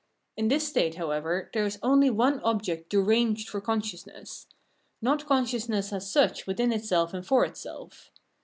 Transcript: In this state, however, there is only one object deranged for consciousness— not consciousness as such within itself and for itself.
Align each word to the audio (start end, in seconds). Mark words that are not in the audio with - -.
In 0.35 0.47
this 0.47 0.67
state, 0.67 0.95
however, 0.95 1.51
there 1.53 1.63
is 1.63 1.77
only 1.83 2.09
one 2.09 2.39
object 2.39 2.89
deranged 2.89 3.47
for 3.47 3.61
consciousness— 3.61 4.47
not 4.99 5.27
consciousness 5.27 5.93
as 5.93 6.09
such 6.09 6.47
within 6.47 6.73
itself 6.73 7.13
and 7.13 7.23
for 7.23 7.45
itself. 7.45 8.11